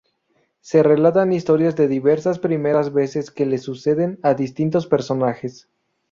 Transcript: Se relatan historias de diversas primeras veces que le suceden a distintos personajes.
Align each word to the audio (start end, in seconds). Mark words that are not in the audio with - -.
Se 0.61 0.81
relatan 0.81 1.31
historias 1.31 1.75
de 1.75 1.87
diversas 1.87 2.39
primeras 2.39 2.91
veces 2.91 3.29
que 3.29 3.45
le 3.45 3.59
suceden 3.59 4.17
a 4.23 4.33
distintos 4.33 4.87
personajes. 4.87 5.69